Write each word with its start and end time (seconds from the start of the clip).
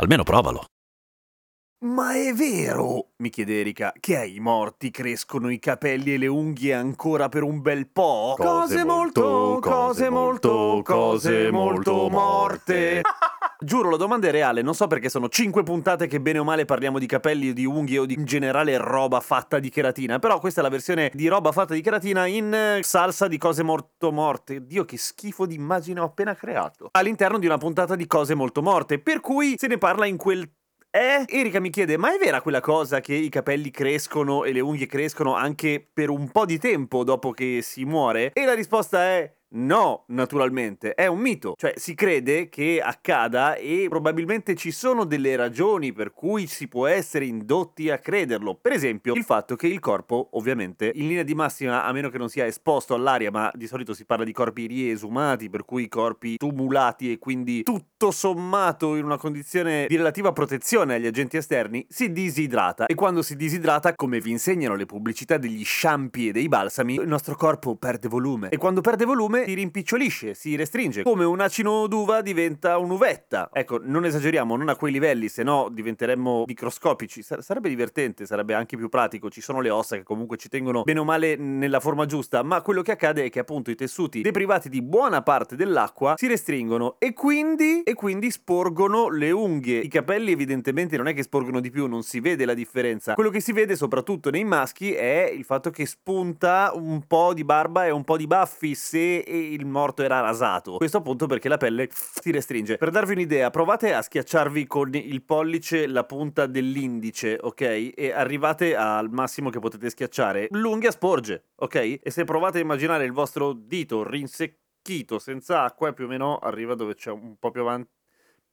Almeno 0.00 0.22
provalo. 0.22 0.64
Ma 1.84 2.14
è 2.14 2.32
vero, 2.32 3.10
mi 3.18 3.28
chiede 3.30 3.60
Erika, 3.60 3.92
che 3.98 4.16
ai 4.16 4.38
morti 4.38 4.90
crescono 4.90 5.50
i 5.50 5.58
capelli 5.58 6.14
e 6.14 6.18
le 6.18 6.26
unghie 6.26 6.74
ancora 6.74 7.28
per 7.28 7.42
un 7.42 7.60
bel 7.60 7.86
po'? 7.86 8.34
Cose 8.36 8.84
molto, 8.84 9.58
cose 9.60 10.08
molto, 10.08 10.80
cose 10.82 11.50
molto 11.50 12.08
morte. 12.08 13.00
Giuro, 13.62 13.90
la 13.90 13.98
domanda 13.98 14.26
è 14.26 14.30
reale, 14.30 14.62
non 14.62 14.74
so 14.74 14.86
perché 14.86 15.10
sono 15.10 15.28
cinque 15.28 15.62
puntate 15.62 16.06
che 16.06 16.18
bene 16.18 16.38
o 16.38 16.44
male 16.44 16.64
parliamo 16.64 16.98
di 16.98 17.04
capelli 17.04 17.50
o 17.50 17.52
di 17.52 17.66
unghie 17.66 17.98
o 17.98 18.06
di 18.06 18.14
in 18.14 18.24
generale 18.24 18.78
roba 18.78 19.20
fatta 19.20 19.58
di 19.58 19.68
cheratina, 19.68 20.18
però 20.18 20.40
questa 20.40 20.60
è 20.60 20.62
la 20.62 20.70
versione 20.70 21.10
di 21.12 21.28
roba 21.28 21.52
fatta 21.52 21.74
di 21.74 21.82
cheratina 21.82 22.24
in 22.24 22.54
eh, 22.54 22.82
salsa 22.82 23.28
di 23.28 23.36
cose 23.36 23.62
molto 23.62 24.12
morte. 24.12 24.64
Dio 24.64 24.86
che 24.86 24.96
schifo 24.96 25.44
di 25.44 25.56
immagine 25.56 26.00
ho 26.00 26.04
appena 26.04 26.34
creato. 26.34 26.88
All'interno 26.92 27.38
di 27.38 27.44
una 27.44 27.58
puntata 27.58 27.96
di 27.96 28.06
cose 28.06 28.34
molto 28.34 28.62
morte, 28.62 28.98
per 28.98 29.20
cui 29.20 29.56
se 29.58 29.66
ne 29.66 29.76
parla 29.76 30.06
in 30.06 30.16
quel 30.16 30.50
eh? 30.92 31.24
Erika 31.28 31.60
mi 31.60 31.70
chiede, 31.70 31.98
ma 31.98 32.14
è 32.14 32.18
vera 32.18 32.40
quella 32.40 32.60
cosa 32.60 33.00
che 33.00 33.14
i 33.14 33.28
capelli 33.28 33.70
crescono 33.70 34.44
e 34.44 34.52
le 34.52 34.60
unghie 34.60 34.86
crescono 34.86 35.34
anche 35.34 35.86
per 35.92 36.08
un 36.08 36.30
po' 36.30 36.46
di 36.46 36.58
tempo 36.58 37.04
dopo 37.04 37.30
che 37.30 37.60
si 37.62 37.84
muore? 37.84 38.32
E 38.32 38.44
la 38.44 38.54
risposta 38.54 39.00
è 39.02 39.32
no, 39.52 40.04
naturalmente, 40.08 40.94
è 40.94 41.06
un 41.06 41.18
mito. 41.18 41.54
Cioè, 41.56 41.74
si 41.76 41.94
crede 41.94 42.48
che 42.48 42.80
accada 42.82 43.54
e 43.54 43.86
probabilmente 43.88 44.54
ci 44.54 44.70
sono 44.70 45.04
delle 45.04 45.36
ragioni 45.36 45.92
per 45.92 46.12
cui 46.12 46.46
si 46.46 46.68
può 46.68 46.86
essere 46.86 47.24
indotti 47.24 47.90
a 47.90 47.98
crederlo. 47.98 48.54
Per 48.54 48.72
esempio, 48.72 49.14
il 49.14 49.24
fatto 49.24 49.56
che 49.56 49.66
il 49.66 49.80
corpo, 49.80 50.28
ovviamente, 50.32 50.90
in 50.94 51.08
linea 51.08 51.22
di 51.22 51.34
massima, 51.34 51.84
a 51.84 51.92
meno 51.92 52.08
che 52.10 52.18
non 52.18 52.28
sia 52.28 52.46
esposto 52.46 52.94
all'aria, 52.94 53.30
ma 53.30 53.50
di 53.54 53.66
solito 53.66 53.94
si 53.94 54.04
parla 54.04 54.24
di 54.24 54.32
corpi 54.32 54.66
riesumati, 54.66 55.50
per 55.50 55.64
cui 55.64 55.88
corpi 55.88 56.36
tumulati 56.36 57.12
e 57.12 57.18
quindi 57.18 57.62
tutto 57.62 58.10
sommato 58.10 58.96
in 58.96 59.04
una 59.04 59.18
condizione 59.18 59.86
di 59.88 59.96
relativa 59.96 60.32
protezione 60.32 60.94
agli 60.94 61.06
agenti 61.06 61.36
esterni, 61.36 61.84
si 61.88 62.12
disidrata. 62.12 62.86
E 62.86 62.94
quando 62.94 63.22
si 63.22 63.36
disidrata, 63.36 63.94
come 63.94 64.20
vi 64.20 64.30
insegnano 64.30 64.74
le 64.74 64.86
pubblicità 64.86 65.36
degli 65.36 65.64
shampoo 65.64 66.28
e 66.28 66.32
dei 66.32 66.48
balsami, 66.48 66.94
il 66.94 67.08
nostro 67.08 67.34
corpo 67.36 67.76
perde 67.76 68.08
volume. 68.08 68.48
E 68.48 68.56
quando 68.56 68.80
perde 68.80 69.04
volume 69.04 69.39
si 69.44 69.54
rimpicciolisce, 69.54 70.34
si 70.34 70.56
restringe. 70.56 71.02
Come 71.02 71.24
un 71.24 71.40
acino 71.40 71.86
d'uva 71.86 72.20
diventa 72.22 72.78
un'uvetta. 72.78 73.50
Ecco, 73.52 73.78
non 73.82 74.04
esageriamo, 74.04 74.56
non 74.56 74.68
a 74.68 74.76
quei 74.76 74.92
livelli, 74.92 75.28
se 75.28 75.42
no 75.42 75.68
diventeremmo 75.70 76.44
microscopici. 76.46 77.22
Sar- 77.22 77.42
sarebbe 77.42 77.68
divertente, 77.68 78.26
sarebbe 78.26 78.54
anche 78.54 78.76
più 78.76 78.88
pratico. 78.88 79.30
Ci 79.30 79.40
sono 79.40 79.60
le 79.60 79.70
ossa 79.70 79.96
che 79.96 80.02
comunque 80.02 80.36
ci 80.36 80.48
tengono 80.48 80.82
bene 80.82 81.00
o 81.00 81.04
male 81.04 81.36
nella 81.36 81.80
forma 81.80 82.06
giusta, 82.06 82.42
ma 82.42 82.60
quello 82.62 82.82
che 82.82 82.92
accade 82.92 83.24
è 83.24 83.30
che 83.30 83.40
appunto 83.40 83.70
i 83.70 83.74
tessuti 83.74 84.22
deprivati 84.22 84.68
di 84.68 84.82
buona 84.82 85.22
parte 85.22 85.56
dell'acqua 85.56 86.14
si 86.16 86.26
restringono 86.26 86.96
e 86.98 87.12
quindi, 87.12 87.82
e 87.82 87.94
quindi 87.94 88.30
sporgono 88.30 89.08
le 89.08 89.30
unghie. 89.30 89.80
I 89.80 89.88
capelli 89.88 90.32
evidentemente 90.32 90.96
non 90.96 91.08
è 91.08 91.14
che 91.14 91.22
sporgono 91.22 91.60
di 91.60 91.70
più, 91.70 91.86
non 91.86 92.02
si 92.02 92.20
vede 92.20 92.44
la 92.44 92.54
differenza. 92.54 93.14
Quello 93.14 93.30
che 93.30 93.40
si 93.40 93.52
vede 93.52 93.76
soprattutto 93.76 94.30
nei 94.30 94.44
maschi 94.44 94.92
è 94.92 95.30
il 95.34 95.44
fatto 95.44 95.70
che 95.70 95.86
spunta 95.86 96.72
un 96.74 97.06
po' 97.06 97.32
di 97.34 97.44
barba 97.44 97.86
e 97.86 97.90
un 97.90 98.04
po' 98.04 98.16
di 98.16 98.26
baffi 98.26 98.74
se 98.74 99.24
il 99.36 99.66
morto 99.66 100.02
era 100.02 100.20
rasato. 100.20 100.76
Questo 100.76 100.98
appunto 100.98 101.26
perché 101.26 101.48
la 101.48 101.56
pelle 101.56 101.88
si 101.90 102.30
restringe. 102.30 102.76
Per 102.76 102.90
darvi 102.90 103.12
un'idea, 103.12 103.50
provate 103.50 103.94
a 103.94 104.02
schiacciarvi 104.02 104.66
con 104.66 104.94
il 104.94 105.22
pollice 105.22 105.86
la 105.86 106.04
punta 106.04 106.46
dell'indice, 106.46 107.38
ok? 107.40 107.92
E 107.94 108.12
arrivate 108.12 108.76
al 108.76 109.10
massimo 109.10 109.50
che 109.50 109.58
potete 109.58 109.90
schiacciare. 109.90 110.48
L'unghia 110.50 110.90
sporge, 110.90 111.50
ok? 111.56 112.00
E 112.02 112.10
se 112.10 112.24
provate 112.24 112.58
a 112.58 112.62
immaginare 112.62 113.04
il 113.04 113.12
vostro 113.12 113.52
dito 113.52 114.08
rinsecchito 114.08 115.18
senza 115.18 115.62
acqua, 115.62 115.92
più 115.92 116.06
o 116.06 116.08
meno 116.08 116.38
arriva 116.38 116.74
dove 116.74 116.94
c'è 116.94 117.10
un 117.10 117.36
po' 117.38 117.50
più 117.50 117.60
avanti. 117.60 117.99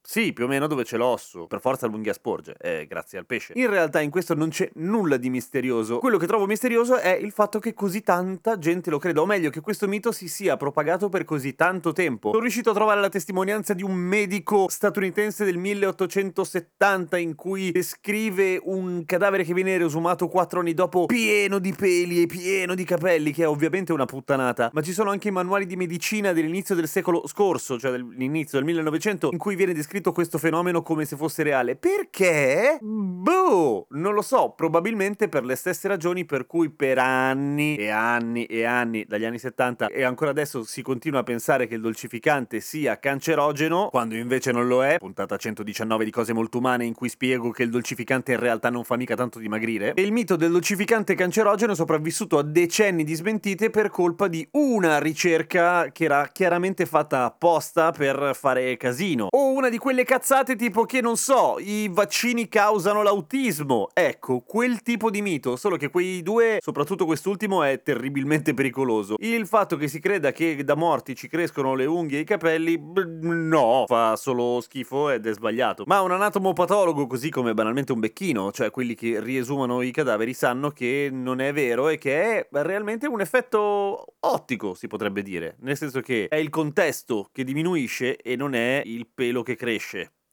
Sì, 0.09 0.31
più 0.31 0.45
o 0.45 0.47
meno 0.47 0.67
dove 0.67 0.85
c'è 0.85 0.95
l'osso. 0.95 1.47
Per 1.47 1.59
forza 1.59 1.85
l'unghia 1.85 2.13
sporge, 2.13 2.55
eh, 2.61 2.87
grazie 2.87 3.17
al 3.17 3.25
pesce. 3.25 3.51
In 3.57 3.69
realtà 3.69 3.99
in 3.99 4.09
questo 4.09 4.33
non 4.35 4.47
c'è 4.47 4.69
nulla 4.75 5.17
di 5.17 5.29
misterioso. 5.29 5.97
Quello 5.97 6.17
che 6.17 6.25
trovo 6.25 6.45
misterioso 6.45 6.95
è 6.95 7.09
il 7.09 7.33
fatto 7.33 7.59
che 7.59 7.73
così 7.73 8.01
tanta 8.03 8.57
gente 8.57 8.89
lo 8.89 8.99
creda, 8.99 9.19
o 9.19 9.25
meglio, 9.25 9.49
che 9.49 9.59
questo 9.59 9.85
mito 9.85 10.13
si 10.13 10.29
sia 10.29 10.55
propagato 10.55 11.09
per 11.09 11.25
così 11.25 11.55
tanto 11.55 11.91
tempo. 11.91 12.29
Sono 12.29 12.41
riuscito 12.41 12.69
a 12.69 12.73
trovare 12.73 13.01
la 13.01 13.09
testimonianza 13.09 13.73
di 13.73 13.83
un 13.83 13.95
medico 13.95 14.67
statunitense 14.69 15.43
del 15.43 15.57
1870 15.57 17.17
in 17.17 17.35
cui 17.35 17.71
descrive 17.71 18.61
un 18.63 19.03
cadavere 19.03 19.43
che 19.43 19.53
viene 19.53 19.77
resumato 19.77 20.29
quattro 20.29 20.61
anni 20.61 20.73
dopo 20.73 21.05
pieno 21.07 21.59
di 21.59 21.73
peli 21.73 22.21
e 22.21 22.27
pieno 22.27 22.75
di 22.75 22.85
capelli, 22.85 23.33
che 23.33 23.43
è 23.43 23.47
ovviamente 23.49 23.91
una 23.91 24.05
puttanata. 24.05 24.69
Ma 24.71 24.81
ci 24.81 24.93
sono 24.93 25.09
anche 25.09 25.27
i 25.27 25.31
manuali 25.31 25.65
di 25.65 25.75
medicina 25.75 26.31
dell'inizio 26.31 26.75
del 26.75 26.87
secolo 26.87 27.27
scorso, 27.27 27.77
cioè 27.77 27.91
dell'inizio 27.91 28.57
del 28.57 28.65
1900, 28.65 29.31
in 29.33 29.37
cui 29.37 29.57
viene 29.57 29.73
descritto 29.73 29.95
questo 30.11 30.37
fenomeno 30.37 30.81
come 30.81 31.05
se 31.05 31.15
fosse 31.15 31.43
reale. 31.43 31.75
Perché? 31.75 32.77
Boh, 32.81 33.87
non 33.91 34.13
lo 34.13 34.21
so, 34.21 34.53
probabilmente 34.55 35.29
per 35.29 35.43
le 35.43 35.55
stesse 35.55 35.87
ragioni 35.87 36.25
per 36.25 36.45
cui 36.45 36.69
per 36.69 36.99
anni 36.99 37.75
e 37.75 37.89
anni 37.89 38.45
e 38.45 38.63
anni, 38.63 39.05
dagli 39.05 39.25
anni 39.25 39.39
70 39.39 39.87
e 39.87 40.03
ancora 40.03 40.31
adesso 40.31 40.63
si 40.63 40.81
continua 40.81 41.21
a 41.21 41.23
pensare 41.23 41.67
che 41.67 41.75
il 41.75 41.81
dolcificante 41.81 42.59
sia 42.59 42.99
cancerogeno, 42.99 43.89
quando 43.89 44.15
invece 44.15 44.51
non 44.51 44.67
lo 44.67 44.83
è. 44.83 44.97
Puntata 44.97 45.37
119 45.37 46.05
di 46.05 46.11
cose 46.11 46.33
molto 46.33 46.57
umane 46.59 46.85
in 46.85 46.93
cui 46.93 47.09
spiego 47.09 47.51
che 47.51 47.63
il 47.63 47.69
dolcificante 47.69 48.33
in 48.33 48.39
realtà 48.39 48.69
non 48.69 48.83
fa 48.83 48.95
mica 48.95 49.15
tanto 49.15 49.39
dimagrire. 49.39 49.93
E 49.93 50.01
il 50.01 50.11
mito 50.11 50.35
del 50.35 50.51
dolcificante 50.51 51.15
cancerogeno 51.15 51.73
è 51.73 51.75
sopravvissuto 51.75 52.37
a 52.37 52.43
decenni 52.43 53.03
di 53.03 53.13
smentite 53.13 53.69
per 53.69 53.89
colpa 53.89 54.27
di 54.27 54.47
una 54.51 54.99
ricerca 54.99 55.91
che 55.91 56.03
era 56.03 56.29
chiaramente 56.31 56.85
fatta 56.85 57.23
apposta 57.25 57.91
per 57.91 58.31
fare 58.33 58.77
casino. 58.77 59.27
O 59.31 59.51
una 59.51 59.69
di 59.69 59.77
quelle 59.77 59.86
cazzate 60.03 60.55
tipo 60.55 60.85
che 60.85 61.01
non 61.01 61.17
so, 61.17 61.57
i 61.59 61.89
vaccini 61.91 62.47
causano 62.47 63.03
l'autismo. 63.03 63.89
Ecco, 63.93 64.41
quel 64.41 64.81
tipo 64.81 65.09
di 65.09 65.21
mito, 65.21 65.55
solo 65.55 65.77
che 65.77 65.89
quei 65.89 66.21
due, 66.21 66.59
soprattutto 66.61 67.05
quest'ultimo, 67.05 67.63
è 67.63 67.81
terribilmente 67.81 68.53
pericoloso. 68.53 69.15
Il 69.19 69.47
fatto 69.47 69.77
che 69.77 69.87
si 69.87 69.99
creda 69.99 70.31
che 70.31 70.63
da 70.63 70.75
morti 70.75 71.15
ci 71.15 71.27
crescono 71.27 71.75
le 71.75 71.85
unghie 71.85 72.17
e 72.17 72.21
i 72.21 72.25
capelli, 72.25 72.81
no, 73.21 73.85
fa 73.87 74.15
solo 74.15 74.59
schifo 74.61 75.09
ed 75.09 75.25
è 75.25 75.33
sbagliato. 75.33 75.83
Ma 75.85 76.01
un 76.01 76.11
anatomopatologo, 76.11 77.07
così 77.07 77.29
come 77.29 77.53
banalmente 77.53 77.91
un 77.91 77.99
becchino, 77.99 78.51
cioè 78.51 78.71
quelli 78.71 78.95
che 78.95 79.19
riesumano 79.21 79.81
i 79.81 79.91
cadaveri, 79.91 80.33
sanno 80.33 80.71
che 80.71 81.09
non 81.11 81.39
è 81.39 81.53
vero 81.53 81.89
e 81.89 81.97
che 81.97 82.21
è 82.21 82.47
realmente 82.51 83.07
un 83.07 83.21
effetto 83.21 84.15
ottico, 84.19 84.73
si 84.73 84.87
potrebbe 84.87 85.21
dire. 85.21 85.55
Nel 85.59 85.77
senso 85.77 86.01
che 86.01 86.27
è 86.27 86.35
il 86.35 86.49
contesto 86.49 87.29
che 87.31 87.43
diminuisce 87.43 88.17
e 88.17 88.35
non 88.35 88.53
è 88.53 88.81
il 88.85 89.07
pelo 89.13 89.43
che 89.43 89.55
cresce, 89.55 89.75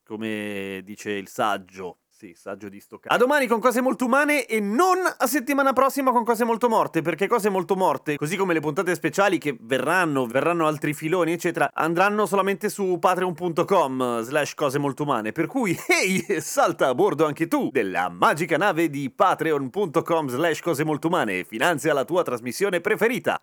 come 0.04 0.80
dice 0.84 1.12
il 1.12 1.28
saggio. 1.28 1.98
Sì, 2.16 2.32
saggio 2.36 2.68
di 2.68 2.78
sto. 2.78 3.00
A 3.06 3.16
domani 3.16 3.48
con 3.48 3.58
cose 3.58 3.80
molto 3.80 4.04
umane 4.04 4.46
e 4.46 4.60
non 4.60 4.98
a 5.04 5.26
settimana 5.26 5.72
prossima 5.72 6.12
con 6.12 6.22
cose 6.22 6.44
molto 6.44 6.68
morte, 6.68 7.02
perché 7.02 7.26
cose 7.26 7.48
molto 7.50 7.74
morte, 7.74 8.16
così 8.16 8.36
come 8.36 8.54
le 8.54 8.60
puntate 8.60 8.94
speciali 8.94 9.36
che 9.36 9.56
verranno, 9.60 10.24
verranno 10.24 10.68
altri 10.68 10.94
filoni, 10.94 11.32
eccetera, 11.32 11.72
andranno 11.74 12.24
solamente 12.24 12.68
su 12.68 12.98
patreon.com 13.00 14.20
slash 14.22 14.54
cose 14.54 14.78
molto 14.78 15.02
umane, 15.02 15.32
per 15.32 15.48
cui, 15.48 15.76
ehi, 15.88 16.40
salta 16.40 16.86
a 16.86 16.94
bordo 16.94 17.26
anche 17.26 17.48
tu 17.48 17.70
della 17.72 18.08
magica 18.08 18.56
nave 18.56 18.88
di 18.88 19.10
patreon.com 19.10 20.28
slash 20.28 20.60
cose 20.60 20.84
molto 20.84 21.08
umane 21.08 21.40
e 21.40 21.44
finanzia 21.44 21.92
la 21.92 22.04
tua 22.04 22.22
trasmissione 22.22 22.80
preferita. 22.80 23.42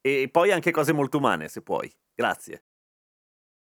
E 0.00 0.28
poi 0.30 0.50
anche 0.50 0.72
cose 0.72 0.92
molto 0.92 1.18
umane, 1.18 1.48
se 1.48 1.62
puoi. 1.62 1.90
Grazie. 2.14 2.64